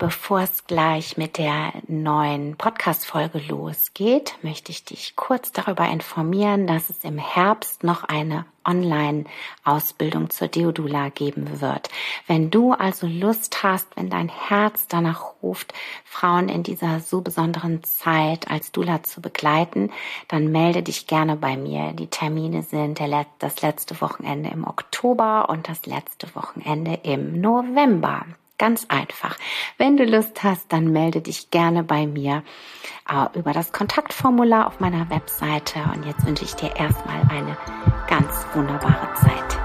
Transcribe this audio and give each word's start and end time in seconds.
Bevor 0.00 0.40
es 0.40 0.66
gleich 0.66 1.18
mit 1.18 1.36
der 1.36 1.74
neuen 1.86 2.56
Podcast-Folge 2.56 3.38
losgeht, 3.38 4.34
möchte 4.40 4.72
ich 4.72 4.82
dich 4.82 5.14
kurz 5.14 5.52
darüber 5.52 5.86
informieren, 5.90 6.66
dass 6.66 6.88
es 6.88 7.04
im 7.04 7.18
Herbst 7.18 7.84
noch 7.84 8.04
eine 8.04 8.46
Online-Ausbildung 8.64 10.30
zur 10.30 10.48
Deodula 10.48 11.10
geben 11.10 11.60
wird. 11.60 11.90
Wenn 12.26 12.50
du 12.50 12.72
also 12.72 13.06
Lust 13.06 13.62
hast, 13.62 13.94
wenn 13.94 14.08
dein 14.08 14.30
Herz 14.30 14.86
danach 14.88 15.34
ruft, 15.42 15.74
Frauen 16.06 16.48
in 16.48 16.62
dieser 16.62 17.00
so 17.00 17.20
besonderen 17.20 17.84
Zeit 17.84 18.50
als 18.50 18.72
Dula 18.72 19.02
zu 19.02 19.20
begleiten, 19.20 19.92
dann 20.28 20.50
melde 20.50 20.82
dich 20.82 21.08
gerne 21.08 21.36
bei 21.36 21.58
mir. 21.58 21.92
Die 21.92 22.06
Termine 22.06 22.62
sind 22.62 23.02
das 23.38 23.60
letzte 23.60 24.00
Wochenende 24.00 24.48
im 24.48 24.66
Oktober 24.66 25.50
und 25.50 25.68
das 25.68 25.84
letzte 25.84 26.34
Wochenende 26.34 27.00
im 27.02 27.38
November. 27.38 28.24
Ganz 28.60 28.84
einfach. 28.90 29.38
Wenn 29.78 29.96
du 29.96 30.04
Lust 30.04 30.42
hast, 30.42 30.70
dann 30.70 30.92
melde 30.92 31.22
dich 31.22 31.50
gerne 31.50 31.82
bei 31.82 32.06
mir 32.06 32.42
äh, 33.08 33.38
über 33.38 33.54
das 33.54 33.72
Kontaktformular 33.72 34.66
auf 34.66 34.80
meiner 34.80 35.08
Webseite. 35.08 35.78
Und 35.94 36.04
jetzt 36.04 36.26
wünsche 36.26 36.44
ich 36.44 36.54
dir 36.56 36.76
erstmal 36.76 37.22
eine 37.30 37.56
ganz 38.06 38.44
wunderbare 38.52 39.14
Zeit. 39.14 39.58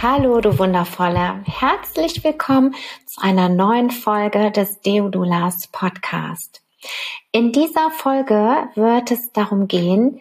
Hallo, 0.00 0.40
du 0.40 0.56
Wundervolle. 0.56 1.42
Herzlich 1.46 2.22
willkommen 2.22 2.76
zu 3.04 3.20
einer 3.20 3.48
neuen 3.48 3.90
Folge 3.90 4.52
des 4.52 4.82
Deodulas 4.82 5.66
Podcast. 5.66 6.62
In 7.32 7.50
dieser 7.50 7.90
Folge 7.90 8.68
wird 8.76 9.10
es 9.10 9.32
darum 9.32 9.66
gehen, 9.66 10.20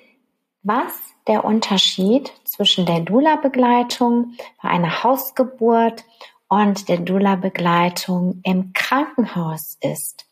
was 0.64 0.94
der 1.28 1.44
Unterschied 1.44 2.32
zwischen 2.44 2.86
der 2.86 3.02
Dula-Begleitung 3.02 4.36
bei 4.62 4.70
einer 4.70 5.04
Hausgeburt 5.04 6.04
und 6.48 6.90
der 6.90 6.98
Dula-Begleitung 6.98 8.42
im 8.44 8.74
Krankenhaus 8.74 9.78
ist. 9.82 10.26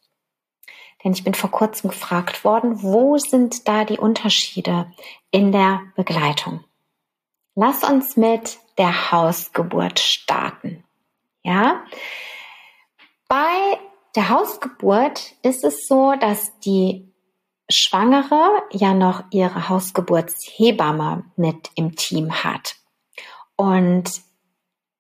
Denn 1.04 1.14
ich 1.14 1.24
bin 1.24 1.34
vor 1.34 1.50
kurzem 1.50 1.90
gefragt 1.90 2.44
worden, 2.44 2.84
wo 2.84 3.18
sind 3.18 3.68
da 3.68 3.86
die 3.86 3.98
Unterschiede 3.98 4.92
in 5.32 5.52
der 5.52 5.82
Begleitung? 5.96 6.64
Lass 7.56 7.84
uns 7.84 8.18
mit 8.18 8.60
der 8.78 9.12
Hausgeburt 9.12 10.00
starten. 10.00 10.84
Ja? 11.44 11.84
Bei 13.28 13.80
der 14.16 14.30
Hausgeburt 14.30 15.36
ist 15.42 15.64
es 15.64 15.88
so, 15.88 16.14
dass 16.20 16.58
die 16.60 17.09
Schwangere 17.70 18.64
ja 18.72 18.94
noch 18.94 19.24
ihre 19.32 19.70
Hausgeburtshebamme 19.70 21.24
mit 21.36 21.70
im 21.76 21.96
Team 21.96 22.44
hat. 22.44 22.76
Und 23.56 24.10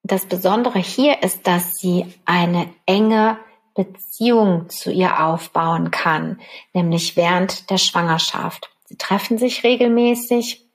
das 0.04 0.26
Besondere 0.26 0.80
hier 0.80 1.24
ist, 1.24 1.48
dass 1.48 1.78
sie 1.78 2.06
eine 2.26 2.70
enge 2.86 3.38
Beziehung 3.74 4.70
zu 4.70 4.92
ihr 4.92 5.24
aufbauen 5.24 5.92
kann, 5.92 6.40
nämlich 6.74 7.16
während 7.16 7.70
der 7.70 7.78
Schwangerschaft. 7.78 8.70
Sie 8.86 8.98
treffen 8.98 9.38
sich 9.38 9.64
regelmäßig. 9.64 10.66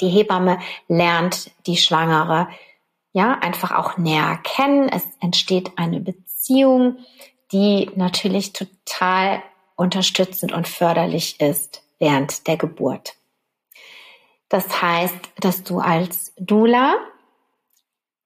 Die 0.00 0.08
Hebamme 0.08 0.58
lernt 0.88 1.50
die 1.66 1.76
Schwangere 1.76 2.48
ja 3.12 3.38
einfach 3.38 3.70
auch 3.72 3.96
näher 3.96 4.38
kennen. 4.42 4.88
Es 4.88 5.04
entsteht 5.20 5.72
eine 5.76 6.00
Beziehung, 6.00 6.98
die 7.52 7.90
natürlich 7.94 8.52
total 8.52 9.42
unterstützend 9.76 10.52
und 10.52 10.66
förderlich 10.66 11.40
ist 11.40 11.82
während 11.98 12.46
der 12.46 12.56
Geburt. 12.56 13.14
Das 14.48 14.80
heißt, 14.80 15.18
dass 15.40 15.62
du 15.62 15.78
als 15.78 16.32
Dula 16.36 16.96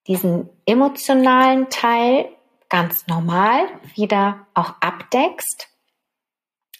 diesen 0.06 0.49
emotionalen 0.66 1.69
Teil 1.71 2.28
ganz 2.69 3.06
normal 3.06 3.66
wieder 3.94 4.47
auch 4.55 4.75
abdeckst 4.81 5.69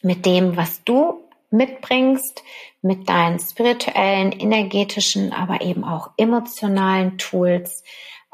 mit 0.03 0.25
dem, 0.25 0.57
was 0.57 0.85
du 0.85 1.29
mitbringst, 1.51 2.43
mit 2.81 3.09
deinen 3.09 3.39
spirituellen, 3.39 4.33
energetischen, 4.33 5.33
aber 5.33 5.61
eben 5.63 5.85
auch 5.85 6.11
emotionalen 6.17 7.19
Tools, 7.19 7.83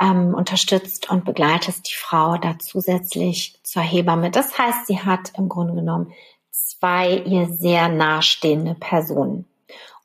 ähm, 0.01 0.35
unterstützt 0.35 1.11
und 1.11 1.25
begleitest 1.25 1.89
die 1.89 1.95
Frau 1.95 2.37
da 2.37 2.59
zusätzlich 2.59 3.59
zur 3.63 3.83
Hebamme. 3.83 4.31
Das 4.31 4.59
heißt, 4.59 4.87
sie 4.87 5.01
hat 5.01 5.33
im 5.37 5.49
Grunde 5.49 5.75
genommen 5.75 6.13
zwei 6.51 7.17
ihr 7.19 7.49
sehr 7.49 7.89
nahestehende 7.89 8.75
Personen. 8.75 9.47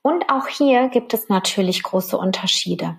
Und 0.02 0.30
auch 0.30 0.48
hier 0.48 0.90
gibt 0.90 1.14
es 1.14 1.30
natürlich 1.30 1.84
große 1.84 2.18
Unterschiede. 2.18 2.98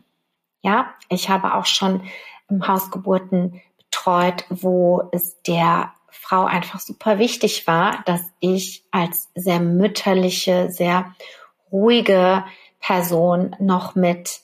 Ja, 0.63 0.95
ich 1.09 1.29
habe 1.29 1.55
auch 1.55 1.67
schon 1.67 2.03
im 2.49 2.67
Hausgeburten 2.69 3.61
betreut, 3.79 4.45
wo 4.51 5.09
es 5.13 5.43
der 5.43 5.93
Frau 6.09 6.45
einfach 6.45 6.79
super 6.79 7.19
wichtig 7.19 7.67
war, 7.67 8.03
dass 8.05 8.21
ich 8.39 8.85
als 8.91 9.31
sehr 9.35 9.61
mütterliche, 9.61 10.71
sehr 10.71 11.15
ruhige 11.73 12.45
Person 12.81 13.57
noch 13.59 13.95
mit 13.95 14.41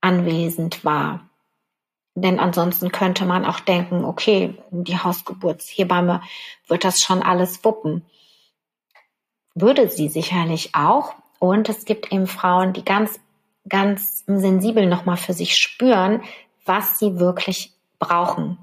anwesend 0.00 0.84
war. 0.84 1.28
Denn 2.14 2.38
ansonsten 2.38 2.92
könnte 2.92 3.24
man 3.24 3.44
auch 3.46 3.60
denken, 3.60 4.04
okay, 4.04 4.54
die 4.70 4.98
Hausgeburtshebamme 4.98 6.20
wird 6.66 6.84
das 6.84 7.00
schon 7.00 7.22
alles 7.22 7.64
wuppen. 7.64 8.04
Würde 9.54 9.88
sie 9.88 10.08
sicherlich 10.08 10.74
auch. 10.74 11.14
Und 11.38 11.68
es 11.68 11.84
gibt 11.84 12.12
eben 12.12 12.26
Frauen, 12.26 12.72
die 12.72 12.84
ganz, 12.84 13.18
ganz 13.68 14.24
sensibel 14.26 14.86
nochmal 14.86 15.16
für 15.16 15.32
sich 15.32 15.56
spüren, 15.56 16.22
was 16.64 16.98
sie 16.98 17.18
wirklich 17.18 17.72
brauchen 17.98 18.58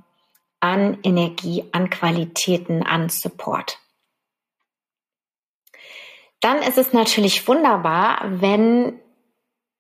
an 0.59 0.99
Energie, 1.03 1.65
an 1.71 1.89
Qualitäten, 1.89 2.83
an 2.83 3.09
Support. 3.09 3.79
Dann 6.41 6.57
ist 6.59 6.77
es 6.77 6.93
natürlich 6.93 7.47
wunderbar, 7.47 8.21
wenn 8.25 8.99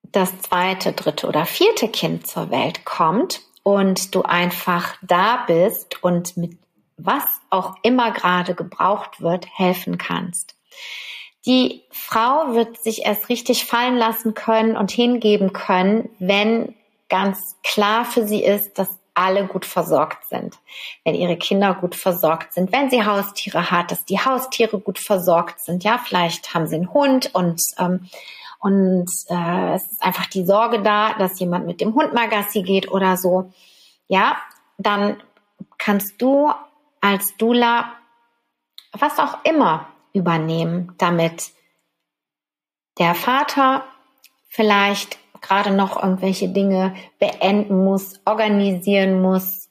das 0.01 0.41
zweite, 0.41 0.93
dritte 0.93 1.27
oder 1.27 1.45
vierte 1.45 1.87
Kind 1.87 2.25
zur 2.27 2.49
Welt 2.49 2.83
kommt 2.83 3.41
und 3.75 4.15
du 4.15 4.23
einfach 4.23 4.95
da 5.01 5.43
bist 5.47 6.03
und 6.03 6.37
mit 6.37 6.57
was 6.97 7.23
auch 7.49 7.75
immer 7.81 8.11
gerade 8.11 8.55
gebraucht 8.55 9.21
wird, 9.21 9.47
helfen 9.57 9.97
kannst. 9.97 10.55
Die 11.45 11.83
Frau 11.91 12.53
wird 12.53 12.81
sich 12.83 13.05
erst 13.05 13.29
richtig 13.29 13.65
fallen 13.65 13.97
lassen 13.97 14.33
können 14.33 14.75
und 14.75 14.91
hingeben 14.91 15.53
können, 15.53 16.09
wenn 16.19 16.75
ganz 17.07 17.55
klar 17.63 18.03
für 18.05 18.27
sie 18.27 18.43
ist, 18.43 18.77
dass 18.77 18.89
alle 19.13 19.45
gut 19.47 19.65
versorgt 19.65 20.25
sind, 20.29 20.57
wenn 21.03 21.15
ihre 21.15 21.37
Kinder 21.37 21.73
gut 21.73 21.95
versorgt 21.95 22.53
sind, 22.53 22.71
wenn 22.71 22.89
sie 22.89 23.03
Haustiere 23.03 23.69
hat, 23.69 23.91
dass 23.91 24.05
die 24.05 24.19
Haustiere 24.19 24.79
gut 24.79 24.99
versorgt 24.99 25.59
sind. 25.59 25.83
Ja, 25.83 25.99
vielleicht 26.03 26.53
haben 26.53 26.67
sie 26.67 26.75
einen 26.75 26.93
Hund 26.93 27.33
und 27.33 27.61
ähm, 27.77 28.09
und 28.59 29.09
äh, 29.29 29.73
es 29.73 29.91
ist 29.91 30.03
einfach 30.03 30.27
die 30.27 30.45
Sorge 30.45 30.81
da, 30.81 31.13
dass 31.13 31.39
jemand 31.39 31.65
mit 31.65 31.81
dem 31.81 31.95
Hund 31.95 32.13
mal 32.13 32.29
Gassi 32.29 32.61
geht 32.61 32.91
oder 32.91 33.17
so, 33.17 33.51
ja, 34.07 34.37
dann 34.77 35.17
kannst 35.77 36.21
du 36.21 36.51
als 37.01 37.37
Dula 37.37 37.93
was 38.91 39.19
auch 39.19 39.43
immer 39.45 39.87
übernehmen, 40.13 40.93
damit 40.97 41.51
der 42.97 43.15
Vater 43.15 43.83
vielleicht 44.47 45.19
gerade 45.41 45.71
noch 45.71 46.01
irgendwelche 46.01 46.49
Dinge 46.49 46.95
beenden 47.19 47.83
muss, 47.85 48.19
organisieren 48.25 49.21
muss, 49.21 49.68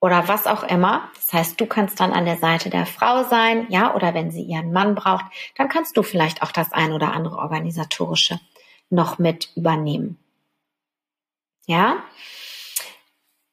oder 0.00 0.28
was 0.28 0.46
auch 0.46 0.62
immer. 0.64 1.10
Das 1.14 1.32
heißt, 1.32 1.60
du 1.60 1.66
kannst 1.66 2.00
dann 2.00 2.12
an 2.12 2.24
der 2.24 2.38
Seite 2.38 2.70
der 2.70 2.86
Frau 2.86 3.24
sein, 3.24 3.66
ja, 3.68 3.94
oder 3.94 4.14
wenn 4.14 4.30
sie 4.30 4.42
ihren 4.42 4.72
Mann 4.72 4.94
braucht, 4.94 5.26
dann 5.56 5.68
kannst 5.68 5.96
du 5.96 6.02
vielleicht 6.02 6.42
auch 6.42 6.52
das 6.52 6.72
ein 6.72 6.92
oder 6.92 7.12
andere 7.12 7.36
organisatorische 7.36 8.40
noch 8.88 9.18
mit 9.18 9.50
übernehmen. 9.54 10.18
Ja? 11.66 12.02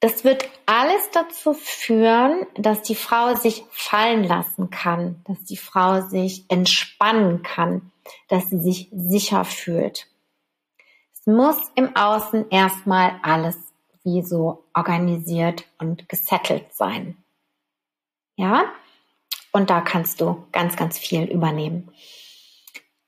Das 0.00 0.24
wird 0.24 0.48
alles 0.66 1.10
dazu 1.12 1.54
führen, 1.54 2.46
dass 2.54 2.82
die 2.82 2.94
Frau 2.94 3.34
sich 3.34 3.64
fallen 3.70 4.22
lassen 4.22 4.70
kann, 4.70 5.22
dass 5.26 5.42
die 5.44 5.56
Frau 5.56 6.02
sich 6.02 6.44
entspannen 6.48 7.42
kann, 7.42 7.90
dass 8.28 8.48
sie 8.48 8.60
sich 8.60 8.88
sicher 8.92 9.44
fühlt. 9.44 10.06
Es 11.12 11.26
muss 11.26 11.56
im 11.74 11.96
Außen 11.96 12.48
erstmal 12.50 13.18
alles 13.22 13.67
wie 14.08 14.22
so 14.22 14.64
organisiert 14.74 15.64
und 15.78 16.08
gesettelt 16.08 16.74
sein. 16.74 17.16
Ja? 18.36 18.64
Und 19.52 19.70
da 19.70 19.80
kannst 19.80 20.20
du 20.20 20.44
ganz, 20.52 20.76
ganz 20.76 20.98
viel 20.98 21.24
übernehmen. 21.24 21.90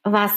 Was 0.03 0.33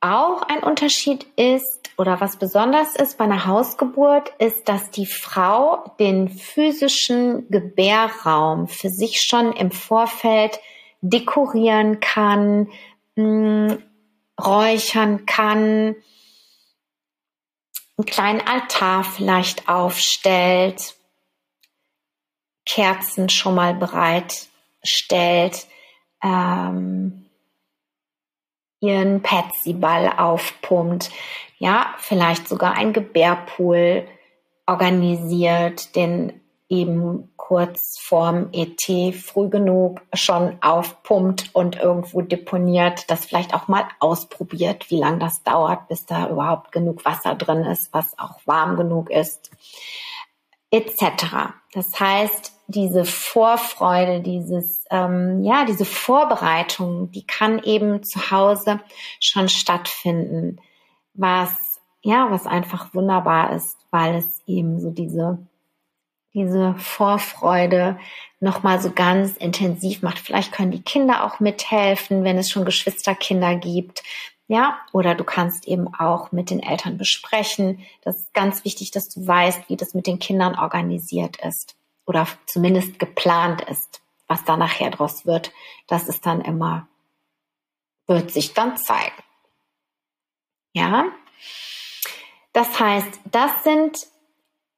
auch 0.00 0.42
ein 0.42 0.62
Unterschied 0.62 1.26
ist 1.36 1.90
oder 1.96 2.20
was 2.20 2.36
besonders 2.36 2.96
ist 2.96 3.18
bei 3.18 3.24
einer 3.24 3.46
Hausgeburt, 3.46 4.32
ist, 4.38 4.68
dass 4.68 4.90
die 4.90 5.06
Frau 5.06 5.94
den 6.00 6.28
physischen 6.28 7.48
Gebärraum 7.50 8.66
für 8.66 8.88
sich 8.88 9.22
schon 9.22 9.52
im 9.52 9.70
Vorfeld 9.70 10.58
dekorieren 11.02 12.00
kann, 12.00 12.68
mh, 13.16 13.68
hm, 13.68 13.82
räuchern 14.40 15.26
kann, 15.26 15.94
einen 18.02 18.06
kleinen 18.06 18.40
Altar 18.40 19.04
vielleicht 19.04 19.68
aufstellt, 19.68 20.96
Kerzen 22.66 23.28
schon 23.28 23.54
mal 23.54 23.74
bereit 23.74 24.48
stellt, 24.82 25.66
ähm, 26.22 27.26
ihren 28.80 29.22
Petsy-Ball 29.22 30.14
aufpumpt, 30.18 31.10
ja, 31.58 31.94
vielleicht 31.98 32.48
sogar 32.48 32.74
ein 32.74 32.92
Gebärpool 32.92 34.08
organisiert, 34.66 35.94
den 35.94 36.40
eben 36.72 37.28
kurz 37.36 37.98
vorm 38.00 38.48
ET 38.52 39.14
früh 39.14 39.50
genug 39.50 40.00
schon 40.14 40.56
aufpumpt 40.62 41.54
und 41.54 41.76
irgendwo 41.76 42.22
deponiert, 42.22 43.10
das 43.10 43.26
vielleicht 43.26 43.52
auch 43.52 43.68
mal 43.68 43.84
ausprobiert, 44.00 44.90
wie 44.90 44.98
lange 44.98 45.18
das 45.18 45.42
dauert, 45.42 45.88
bis 45.88 46.06
da 46.06 46.30
überhaupt 46.30 46.72
genug 46.72 47.04
Wasser 47.04 47.34
drin 47.34 47.64
ist, 47.64 47.92
was 47.92 48.18
auch 48.18 48.40
warm 48.46 48.76
genug 48.76 49.10
ist, 49.10 49.50
etc. 50.70 51.52
Das 51.74 52.00
heißt, 52.00 52.54
diese 52.68 53.04
Vorfreude, 53.04 54.22
dieses 54.22 54.86
ähm, 54.90 55.44
ja, 55.44 55.66
diese 55.66 55.84
Vorbereitung, 55.84 57.10
die 57.10 57.26
kann 57.26 57.62
eben 57.62 58.02
zu 58.02 58.30
Hause 58.30 58.80
schon 59.20 59.50
stattfinden, 59.50 60.58
was 61.12 61.50
ja, 62.00 62.30
was 62.30 62.46
einfach 62.46 62.94
wunderbar 62.94 63.52
ist, 63.52 63.76
weil 63.90 64.16
es 64.16 64.40
eben 64.46 64.80
so 64.80 64.90
diese 64.90 65.38
diese 66.34 66.74
Vorfreude 66.78 67.98
nochmal 68.40 68.80
so 68.80 68.90
ganz 68.90 69.36
intensiv 69.36 70.02
macht. 70.02 70.18
Vielleicht 70.18 70.52
können 70.52 70.70
die 70.70 70.82
Kinder 70.82 71.24
auch 71.24 71.40
mithelfen, 71.40 72.24
wenn 72.24 72.38
es 72.38 72.50
schon 72.50 72.64
Geschwisterkinder 72.64 73.56
gibt. 73.56 74.02
Ja, 74.48 74.78
oder 74.92 75.14
du 75.14 75.24
kannst 75.24 75.68
eben 75.68 75.94
auch 75.94 76.32
mit 76.32 76.50
den 76.50 76.62
Eltern 76.62 76.98
besprechen. 76.98 77.86
Das 78.02 78.16
ist 78.16 78.34
ganz 78.34 78.64
wichtig, 78.64 78.90
dass 78.90 79.08
du 79.08 79.26
weißt, 79.26 79.68
wie 79.68 79.76
das 79.76 79.94
mit 79.94 80.06
den 80.06 80.18
Kindern 80.18 80.58
organisiert 80.58 81.36
ist 81.36 81.76
oder 82.06 82.26
zumindest 82.46 82.98
geplant 82.98 83.62
ist. 83.62 84.02
Was 84.26 84.44
da 84.44 84.56
nachher 84.56 84.90
draus 84.90 85.26
wird, 85.26 85.52
das 85.86 86.08
ist 86.08 86.26
dann 86.26 86.40
immer, 86.40 86.88
wird 88.06 88.30
sich 88.30 88.54
dann 88.54 88.76
zeigen. 88.76 89.22
Ja, 90.72 91.04
das 92.52 92.80
heißt, 92.80 93.20
das 93.30 93.64
sind 93.64 94.11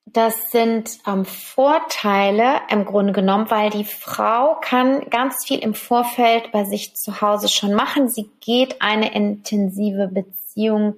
das 0.06 0.50
sind 0.50 0.98
ähm, 1.06 1.24
Vorteile 1.24 2.60
im 2.70 2.84
Grunde 2.84 3.12
genommen, 3.12 3.50
weil 3.50 3.70
die 3.70 3.84
Frau 3.84 4.56
kann 4.60 5.08
ganz 5.10 5.44
viel 5.44 5.58
im 5.58 5.74
Vorfeld 5.74 6.52
bei 6.52 6.64
sich 6.64 6.94
zu 6.94 7.20
Hause 7.20 7.48
schon 7.48 7.74
machen. 7.74 8.08
Sie 8.08 8.30
geht 8.40 8.80
eine 8.82 9.14
intensive 9.14 10.08
Beziehung 10.08 10.94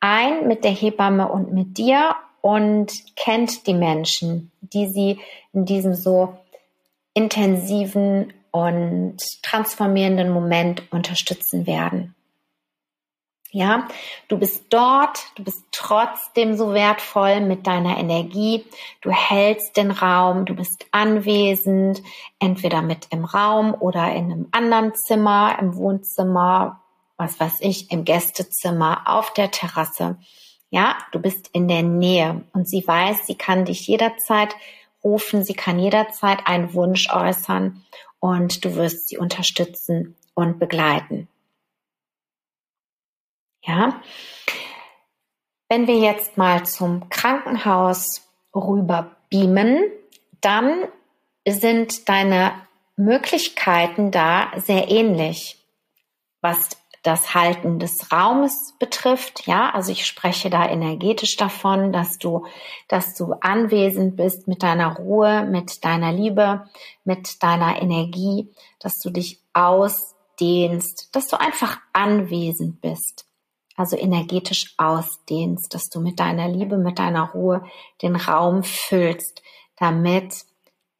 ein 0.00 0.46
mit 0.46 0.64
der 0.64 0.72
Hebamme 0.72 1.30
und 1.30 1.52
mit 1.52 1.78
dir 1.78 2.14
und 2.42 2.92
kennt 3.16 3.66
die 3.66 3.74
Menschen, 3.74 4.50
die 4.60 4.88
sie 4.88 5.18
in 5.54 5.64
diesem 5.64 5.94
so 5.94 6.36
intensiven 7.14 8.34
und 8.50 9.42
transformierenden 9.42 10.30
Moment 10.30 10.82
unterstützen 10.92 11.66
werden. 11.66 12.14
Ja, 13.54 13.86
du 14.26 14.36
bist 14.36 14.64
dort, 14.70 15.26
du 15.36 15.44
bist 15.44 15.62
trotzdem 15.70 16.56
so 16.56 16.74
wertvoll 16.74 17.40
mit 17.40 17.68
deiner 17.68 17.98
Energie. 17.98 18.64
Du 19.00 19.12
hältst 19.12 19.76
den 19.76 19.92
Raum, 19.92 20.44
du 20.44 20.56
bist 20.56 20.86
anwesend, 20.90 22.02
entweder 22.40 22.82
mit 22.82 23.06
im 23.10 23.24
Raum 23.24 23.72
oder 23.72 24.12
in 24.12 24.32
einem 24.32 24.48
anderen 24.50 24.96
Zimmer, 24.96 25.56
im 25.60 25.76
Wohnzimmer, 25.76 26.80
was 27.16 27.38
weiß 27.38 27.58
ich, 27.60 27.92
im 27.92 28.04
Gästezimmer, 28.04 29.02
auf 29.04 29.32
der 29.32 29.52
Terrasse. 29.52 30.18
Ja, 30.70 30.96
du 31.12 31.20
bist 31.20 31.48
in 31.52 31.68
der 31.68 31.84
Nähe 31.84 32.42
und 32.54 32.68
sie 32.68 32.84
weiß, 32.84 33.24
sie 33.24 33.36
kann 33.36 33.66
dich 33.66 33.86
jederzeit 33.86 34.56
rufen, 35.04 35.44
sie 35.44 35.54
kann 35.54 35.78
jederzeit 35.78 36.48
einen 36.48 36.74
Wunsch 36.74 37.08
äußern 37.08 37.84
und 38.18 38.64
du 38.64 38.74
wirst 38.74 39.06
sie 39.06 39.16
unterstützen 39.16 40.16
und 40.34 40.58
begleiten. 40.58 41.28
Ja. 43.66 44.00
Wenn 45.68 45.86
wir 45.86 45.98
jetzt 45.98 46.36
mal 46.36 46.64
zum 46.66 47.08
Krankenhaus 47.08 48.22
rüber 48.54 49.16
beamen, 49.30 49.90
dann 50.40 50.84
sind 51.48 52.08
deine 52.08 52.52
Möglichkeiten 52.96 54.10
da 54.10 54.52
sehr 54.56 54.90
ähnlich, 54.90 55.58
was 56.40 56.76
das 57.02 57.34
Halten 57.34 57.78
des 57.78 58.12
Raumes 58.12 58.74
betrifft. 58.78 59.46
Ja, 59.46 59.70
also 59.70 59.92
ich 59.92 60.06
spreche 60.06 60.48
da 60.48 60.68
energetisch 60.68 61.36
davon, 61.36 61.92
dass 61.92 62.18
du, 62.18 62.46
dass 62.88 63.14
du 63.14 63.32
anwesend 63.40 64.16
bist 64.16 64.46
mit 64.46 64.62
deiner 64.62 64.96
Ruhe, 64.96 65.44
mit 65.44 65.84
deiner 65.84 66.12
Liebe, 66.12 66.68
mit 67.04 67.42
deiner 67.42 67.80
Energie, 67.82 68.48
dass 68.78 68.98
du 69.00 69.10
dich 69.10 69.40
ausdehnst, 69.52 71.14
dass 71.14 71.26
du 71.28 71.38
einfach 71.38 71.78
anwesend 71.92 72.80
bist 72.80 73.26
also 73.76 73.96
energetisch 73.96 74.74
ausdehnst, 74.78 75.74
dass 75.74 75.88
du 75.88 76.00
mit 76.00 76.20
deiner 76.20 76.48
Liebe, 76.48 76.76
mit 76.76 76.98
deiner 76.98 77.30
Ruhe 77.30 77.64
den 78.02 78.16
Raum 78.16 78.62
füllst, 78.62 79.42
damit 79.76 80.44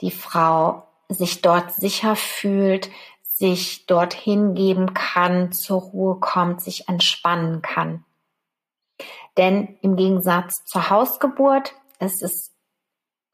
die 0.00 0.10
Frau 0.10 0.88
sich 1.08 1.42
dort 1.42 1.72
sicher 1.72 2.16
fühlt, 2.16 2.90
sich 3.22 3.86
dort 3.86 4.14
hingeben 4.14 4.94
kann, 4.94 5.52
zur 5.52 5.80
Ruhe 5.80 6.20
kommt, 6.20 6.60
sich 6.60 6.88
entspannen 6.88 7.62
kann. 7.62 8.04
Denn 9.36 9.76
im 9.82 9.96
Gegensatz 9.96 10.64
zur 10.64 10.90
Hausgeburt 10.90 11.74
ist 11.98 12.22
es 12.22 12.53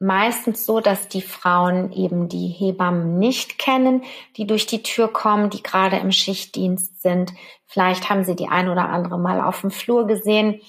meistens 0.01 0.65
so, 0.65 0.79
dass 0.79 1.07
die 1.07 1.21
Frauen 1.21 1.91
eben 1.91 2.27
die 2.27 2.47
Hebammen 2.47 3.19
nicht 3.19 3.59
kennen, 3.59 4.03
die 4.35 4.47
durch 4.47 4.65
die 4.65 4.81
Tür 4.81 5.07
kommen, 5.07 5.51
die 5.51 5.61
gerade 5.61 5.97
im 5.97 6.11
Schichtdienst 6.11 7.01
sind. 7.01 7.33
Vielleicht 7.67 8.09
haben 8.09 8.23
sie 8.23 8.35
die 8.35 8.47
ein 8.47 8.67
oder 8.67 8.89
andere 8.89 9.19
mal 9.19 9.39
auf 9.39 9.61
dem 9.61 9.69
Flur 9.69 10.07
gesehen, 10.07 10.59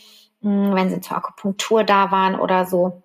hm, 0.43 0.75
wenn 0.75 0.91
sie 0.91 1.01
zur 1.01 1.17
Akupunktur 1.17 1.83
da 1.83 2.11
waren 2.11 2.39
oder 2.39 2.67
so. 2.67 3.03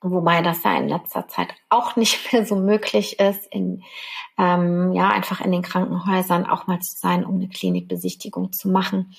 Wobei 0.00 0.40
das 0.40 0.64
ja 0.64 0.76
in 0.78 0.88
letzter 0.88 1.28
Zeit 1.28 1.48
auch 1.68 1.96
nicht 1.96 2.18
mehr 2.32 2.46
so 2.46 2.56
möglich 2.56 3.20
ist, 3.20 3.46
in, 3.52 3.82
ähm, 4.38 4.94
ja, 4.94 5.10
einfach 5.10 5.42
in 5.42 5.52
den 5.52 5.62
Krankenhäusern 5.62 6.46
auch 6.46 6.66
mal 6.66 6.80
zu 6.80 6.96
sein, 6.96 7.26
um 7.26 7.34
eine 7.34 7.48
Klinikbesichtigung 7.48 8.52
zu 8.52 8.70
machen. 8.70 9.14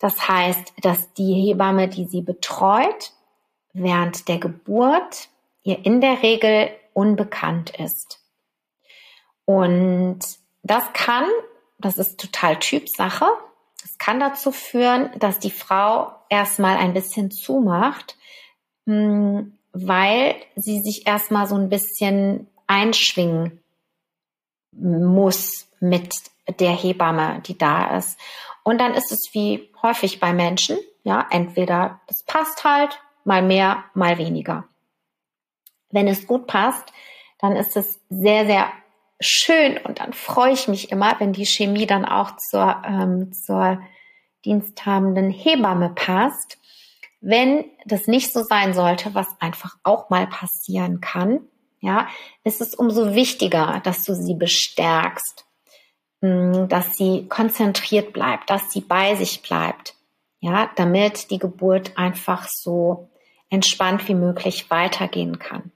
Das 0.00 0.28
heißt, 0.28 0.74
dass 0.82 1.12
die 1.14 1.34
Hebamme, 1.34 1.86
die 1.86 2.06
sie 2.06 2.22
betreut, 2.22 3.12
während 3.72 4.28
der 4.28 4.38
Geburt 4.38 5.28
ihr 5.62 5.84
in 5.84 6.00
der 6.00 6.22
Regel 6.22 6.70
unbekannt 6.92 7.70
ist. 7.78 8.20
Und 9.44 10.20
das 10.62 10.84
kann, 10.92 11.24
das 11.78 11.98
ist 11.98 12.20
total 12.20 12.58
Typsache, 12.58 13.26
das 13.82 13.98
kann 13.98 14.20
dazu 14.20 14.52
führen, 14.52 15.10
dass 15.18 15.38
die 15.38 15.50
Frau 15.50 16.12
erstmal 16.28 16.76
ein 16.76 16.94
bisschen 16.94 17.30
zumacht, 17.30 18.16
hm, 18.86 19.56
weil 19.72 20.36
sie 20.56 20.80
sich 20.80 21.06
erstmal 21.06 21.46
so 21.46 21.54
ein 21.54 21.68
bisschen 21.68 22.48
einschwingen 22.66 23.62
muss 24.72 25.68
mit 25.80 26.14
der 26.58 26.72
Hebamme, 26.72 27.40
die 27.46 27.56
da 27.56 27.96
ist. 27.96 28.18
Und 28.64 28.80
dann 28.80 28.94
ist 28.94 29.12
es 29.12 29.32
wie 29.32 29.70
häufig 29.82 30.20
bei 30.20 30.32
Menschen, 30.32 30.78
ja, 31.04 31.26
entweder 31.30 32.00
das 32.06 32.22
passt 32.22 32.64
halt 32.64 33.00
mal 33.24 33.42
mehr, 33.42 33.84
mal 33.94 34.18
weniger. 34.18 34.64
wenn 35.90 36.06
es 36.06 36.26
gut 36.26 36.46
passt, 36.46 36.92
dann 37.38 37.56
ist 37.56 37.74
es 37.74 37.98
sehr, 38.10 38.44
sehr 38.44 38.70
schön 39.20 39.78
und 39.78 40.00
dann 40.00 40.12
freue 40.12 40.52
ich 40.52 40.68
mich 40.68 40.90
immer, 40.90 41.18
wenn 41.18 41.32
die 41.32 41.46
Chemie 41.46 41.86
dann 41.86 42.04
auch 42.04 42.36
zur, 42.36 42.82
ähm, 42.84 43.32
zur 43.32 43.80
diensthabenden 44.44 45.30
Hebamme 45.30 45.90
passt. 45.90 46.58
Wenn 47.20 47.64
das 47.84 48.06
nicht 48.06 48.32
so 48.32 48.42
sein 48.42 48.74
sollte, 48.74 49.14
was 49.14 49.26
einfach 49.40 49.76
auch 49.82 50.10
mal 50.10 50.26
passieren 50.26 51.00
kann, 51.00 51.40
ja, 51.80 52.08
ist 52.44 52.60
es 52.60 52.74
umso 52.74 53.14
wichtiger, 53.14 53.80
dass 53.84 54.04
du 54.04 54.14
sie 54.14 54.34
bestärkst, 54.34 55.46
mm, 56.20 56.66
dass 56.68 56.96
sie 56.96 57.26
konzentriert 57.28 58.12
bleibt, 58.12 58.50
dass 58.50 58.72
sie 58.72 58.80
bei 58.80 59.14
sich 59.14 59.42
bleibt, 59.42 59.94
ja, 60.40 60.70
damit 60.76 61.30
die 61.30 61.38
Geburt 61.38 61.96
einfach 61.96 62.48
so 62.48 63.08
entspannt 63.50 64.08
wie 64.08 64.14
möglich 64.14 64.70
weitergehen 64.70 65.38
kann. 65.38 65.72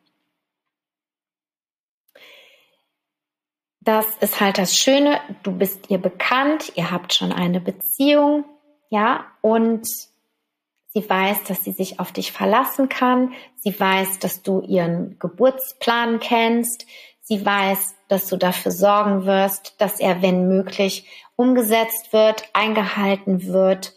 Das 3.81 4.07
ist 4.21 4.41
halt 4.41 4.59
das 4.59 4.77
Schöne, 4.77 5.21
du 5.43 5.51
bist 5.51 5.91
ihr 5.91 5.99
bekannt, 5.99 6.73
ihr 6.77 6.93
habt 6.93 7.15
schon 7.15 7.33
eine 7.33 7.61
Beziehung, 7.61 8.45
ja, 8.91 9.27
und 9.41 9.89
sie 10.89 11.09
weiß, 11.09 11.45
dass 11.45 11.65
sie 11.65 11.73
sich 11.73 11.99
auf 11.99 12.13
dich 12.13 12.31
verlassen 12.31 12.89
kann, 12.89 13.33
sie 13.57 13.79
weiß, 13.79 14.21
dass 14.21 14.43
du 14.43 14.61
ihren 14.61 15.19
Geburtsplan 15.19 16.21
kennst, 16.21 16.87
sie 17.23 17.45
weiß, 17.45 17.97
dass 18.07 18.29
du 18.29 18.37
dafür 18.37 18.71
sorgen 18.71 19.25
wirst, 19.25 19.81
dass 19.81 19.99
er, 19.99 20.23
wenn 20.23 20.47
möglich, 20.47 21.09
umgesetzt 21.35 22.13
wird, 22.13 22.45
eingehalten 22.53 23.47
wird 23.47 23.95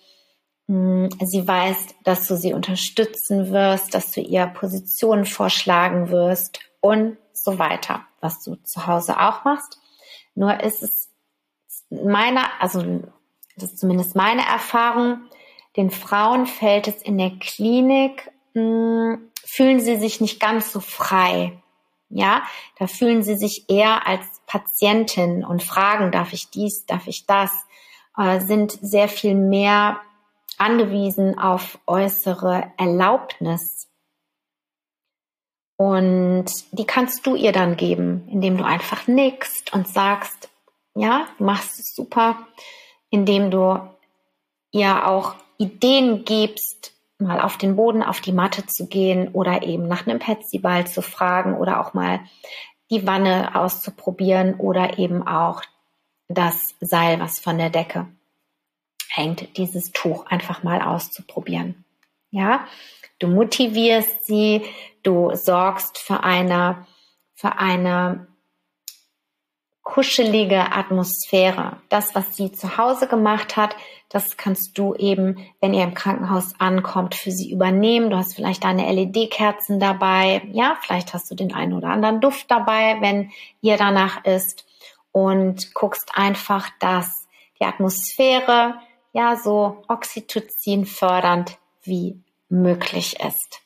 sie 0.67 1.48
weiß, 1.48 1.77
dass 2.03 2.27
du 2.27 2.38
sie 2.38 2.53
unterstützen 2.53 3.51
wirst, 3.51 3.93
dass 3.93 4.12
du 4.12 4.22
ihr 4.22 4.48
Positionen 4.48 5.25
vorschlagen 5.25 6.10
wirst 6.10 6.60
und 6.81 7.17
so 7.34 7.60
weiter, 7.60 8.05
was 8.19 8.43
du 8.43 8.55
zu 8.55 8.88
Hause 8.88 9.19
auch 9.19 9.43
machst. 9.43 9.79
Nur 10.34 10.60
ist 10.62 10.81
es 10.81 11.10
meiner, 11.89 12.50
also 12.60 12.81
das 13.55 13.72
ist 13.72 13.79
zumindest 13.79 14.15
meine 14.15 14.45
Erfahrung, 14.45 15.19
den 15.77 15.91
Frauen 15.91 16.48
fällt 16.48 16.88
es 16.88 17.01
in 17.01 17.17
der 17.17 17.31
Klinik, 17.39 18.31
hm, 18.53 19.31
fühlen 19.43 19.79
sie 19.79 19.98
sich 19.98 20.19
nicht 20.19 20.39
ganz 20.39 20.72
so 20.72 20.79
frei. 20.79 21.62
Ja, 22.10 22.43
da 22.77 22.88
fühlen 22.88 23.24
sie 23.24 23.36
sich 23.36 23.69
eher 23.69 24.07
als 24.07 24.24
Patientin 24.45 25.43
und 25.43 25.63
fragen, 25.63 26.12
darf 26.12 26.34
ich 26.34 26.50
dies, 26.50 26.86
darf 26.86 27.07
ich 27.07 27.25
das, 27.25 27.51
äh, 28.17 28.39
sind 28.39 28.72
sehr 28.72 29.07
viel 29.07 29.36
mehr 29.36 30.00
angewiesen 30.58 31.38
auf 31.38 31.80
äußere 31.86 32.72
Erlaubnis. 32.78 33.88
Und 35.78 36.46
die 36.72 36.86
kannst 36.86 37.25
du 37.25 37.36
ihr 37.36 37.52
dann 37.52 37.75
geben, 37.75 38.28
indem 38.30 38.58
du 38.58 38.64
einfach 38.64 39.08
nickst 39.08 39.74
und 39.74 39.88
sagst, 39.88 40.50
ja, 40.96 41.28
du 41.38 41.44
machst 41.44 41.80
es 41.80 41.94
super, 41.94 42.48
indem 43.10 43.52
du 43.52 43.80
ihr 44.72 45.08
auch 45.08 45.36
Ideen 45.58 46.24
gibst, 46.24 46.94
mal 47.18 47.42
auf 47.42 47.58
den 47.58 47.75
Boden, 47.75 48.04
auf 48.04 48.22
die 48.22 48.32
Matte 48.32 48.66
zu 48.66 48.88
gehen 48.88 49.30
oder 49.30 49.64
eben 49.64 49.88
nach 49.88 50.06
einem 50.06 50.20
Petsyball 50.20 50.88
zu 50.88 51.02
fragen 51.02 51.56
oder 51.56 51.82
auch 51.82 51.94
mal 51.94 52.22
die 52.90 53.08
Wanne 53.08 53.56
auszuprobieren 53.56 54.56
oder 54.56 54.98
eben 54.98 55.25
auch 55.25 55.62
das 56.28 56.75
Seil, 56.80 57.20
was 57.20 57.40
von 57.40 57.58
der 57.58 57.70
Decke 57.70 58.08
hängt, 59.10 59.58
dieses 59.58 59.92
Tuch 59.92 60.26
einfach 60.28 60.64
mal 60.64 60.82
auszuprobieren. 60.82 61.86
Ja, 62.32 62.68
du 63.20 63.28
motivierst 63.28 64.26
sie, 64.26 64.64
du 65.04 65.34
sorgst 65.36 65.98
für 65.98 66.24
eine, 66.24 66.86
für 67.34 67.58
eine 67.58 68.28
kuschelige 69.86 70.74
Atmosphäre. 70.74 71.78
Das, 71.90 72.16
was 72.16 72.36
sie 72.36 72.52
zu 72.52 72.78
Hause 72.78 73.08
gemacht 73.08 73.56
hat, 73.56 73.76
das 74.10 74.36
kannst 74.36 74.78
du 74.78 74.96
eben, 74.96 75.38
wenn 75.62 75.74
ihr 75.74 75.84
im 75.84 75.94
Krankenhaus 75.94 76.60
ankommt, 76.60 77.16
für 77.16 77.32
sie 77.32 77.52
übernehmen. 77.52 78.10
Du 78.10 78.18
hast 78.18 78.36
vielleicht 78.36 78.64
deine 78.64 78.92
LED-Kerzen 78.92 79.80
dabei. 79.80 80.42
Ja, 80.52 80.78
vielleicht 80.82 81.14
hast 81.14 81.30
du 81.30 81.36
den 81.36 81.54
einen 81.54 81.74
oder 81.74 81.90
anderen 81.90 82.20
Duft 82.20 82.50
dabei, 82.50 82.98
wenn 83.00 83.32
ihr 83.62 83.78
danach 83.78 84.26
ist 84.26 84.66
und 85.12 85.74
guckst 85.76 86.12
einfach, 86.16 86.70
dass 86.80 87.28
die 87.60 87.66
Atmosphäre 87.66 88.76
ja 89.15 89.38
so 89.38 89.81
Oxytocin 89.88 90.86
fördernd 90.86 91.57
wie 91.84 92.22
möglich 92.50 93.17
ist. 93.22 93.62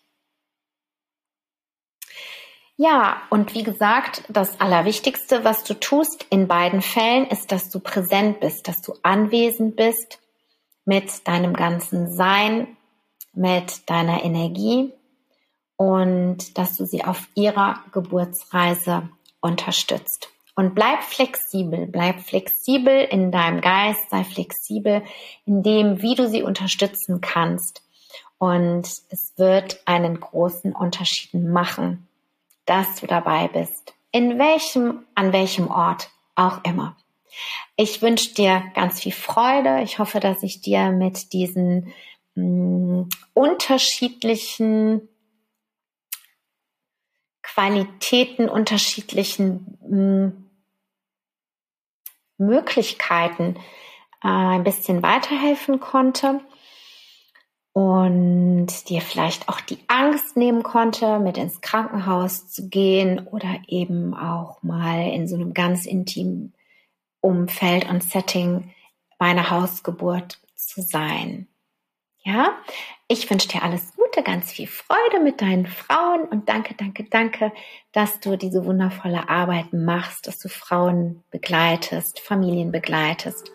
Ja, 2.78 3.24
und 3.30 3.56
wie 3.56 3.64
gesagt, 3.64 4.24
das 4.30 4.62
Allerwichtigste, 4.62 5.44
was 5.44 5.64
du 5.64 5.74
tust 5.74 6.26
in 6.30 6.48
beiden 6.48 6.82
Fällen, 6.82 7.26
ist, 7.28 7.52
dass 7.52 7.70
du 7.70 7.80
präsent 7.80 8.40
bist, 8.40 8.68
dass 8.68 8.82
du 8.82 8.94
anwesend 9.02 9.76
bist 9.76 10.20
mit 10.86 11.28
deinem 11.28 11.54
ganzen 11.54 12.14
Sein, 12.14 12.78
mit 13.34 13.90
deiner 13.90 14.24
Energie 14.24 14.94
und 15.76 16.58
dass 16.58 16.78
du 16.78 16.86
sie 16.86 17.04
auf 17.04 17.28
ihrer 17.34 17.84
Geburtsreise 17.92 19.10
unterstützt. 19.42 20.30
Und 20.60 20.76
bleib 20.76 21.04
flexibel, 21.04 21.88
bleib 21.88 22.20
flexibel 22.20 23.06
in 23.06 23.32
deinem 23.32 23.62
Geist, 23.62 24.10
sei 24.10 24.26
flexibel 24.26 25.04
in 25.46 25.64
dem, 25.64 26.02
wie 26.02 26.16
du 26.16 26.28
sie 26.28 26.44
unterstützen 26.44 27.22
kannst. 27.22 27.82
Und 28.40 28.82
es 29.08 29.32
wird 29.38 29.82
einen 29.86 30.20
großen 30.20 30.76
Unterschied 30.76 31.34
machen, 31.34 32.10
dass 32.66 33.00
du 33.00 33.08
dabei 33.08 33.48
bist. 33.48 33.94
In 34.12 34.38
welchem, 34.38 35.06
an 35.16 35.32
welchem 35.32 35.70
Ort 35.70 36.10
auch 36.36 36.62
immer. 36.66 36.98
Ich 37.78 38.02
wünsche 38.02 38.34
dir 38.34 38.62
ganz 38.76 39.00
viel 39.00 39.14
Freude. 39.14 39.82
Ich 39.84 39.98
hoffe, 39.98 40.20
dass 40.20 40.44
ich 40.44 40.60
dir 40.60 40.92
mit 40.92 41.32
diesen 41.32 41.94
mh, 42.36 42.44
mm, 42.44 43.10
unterschiedlichen 43.34 45.08
Qualitäten, 47.44 48.50
unterschiedlichen 48.50 49.78
mh, 49.88 50.28
mm, 50.28 50.49
Möglichkeiten 52.40 53.56
äh, 54.24 54.28
ein 54.28 54.64
bisschen 54.64 55.04
weiterhelfen 55.04 55.80
konnte 55.80 56.42
und 57.74 58.68
dir 58.90 59.02
vielleicht 59.02 59.48
auch 59.48 59.62
die 59.62 59.80
Angst 59.88 60.36
nehmen 60.36 60.64
konnte, 60.64 61.20
mit 61.20 61.38
ins 61.38 61.62
Krankenhaus 61.62 62.50
zu 62.50 62.68
gehen 62.68 63.28
oder 63.28 63.60
eben 63.68 64.14
auch 64.14 64.64
mal 64.64 65.12
in 65.12 65.28
so 65.28 65.36
einem 65.36 65.54
ganz 65.54 65.86
intimen 65.86 66.54
Umfeld 67.22 67.90
und 67.90 68.04
Setting 68.04 68.74
bei 69.18 69.28
einer 69.28 69.50
Hausgeburt 69.50 70.40
zu 70.56 70.82
sein. 70.82 71.48
Ja, 72.24 72.58
ich 73.08 73.30
wünsche 73.30 73.48
dir 73.48 73.64
alles 73.64 73.94
Gute, 73.96 74.24
ganz 74.24 74.52
viel 74.52 74.68
Freude 74.68 75.24
mit 75.24 75.42
deinen 75.42 75.66
Frauen 75.66 76.24
und 76.24 76.50
danke, 76.50 76.76
danke, 76.76 77.06
danke, 77.06 77.52
dass 77.94 78.20
du 78.20 78.36
diese 78.36 78.66
wundervolle 78.66 79.30
Arbeit 79.30 79.72
machst, 79.72 80.28
dass 80.28 80.38
du 80.38 80.50
Frauen 80.50 81.24
begleitest, 81.32 82.20
Familien 82.20 82.72
begleitest 82.72 83.52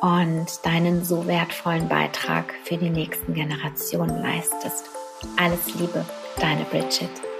und 0.00 0.46
deinen 0.62 1.04
so 1.04 1.26
wertvollen 1.26 1.88
Beitrag 1.88 2.54
für 2.62 2.76
die 2.76 2.90
nächsten 2.90 3.34
Generationen 3.34 4.22
leistest. 4.22 4.88
Alles 5.36 5.74
Liebe, 5.74 6.04
deine 6.38 6.64
Bridget. 6.64 7.33